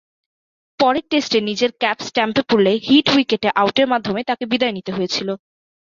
[0.79, 5.29] পরের টেস্টে নিজের ক্যাপ স্ট্যাম্পে পড়লে হিট উইকেটে আউটের মাধ্যমে তাকে বিদায় নিতে হয়েছিল।